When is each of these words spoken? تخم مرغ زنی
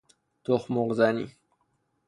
تخم 0.43 0.73
مرغ 0.73 0.93
زنی 0.97 1.25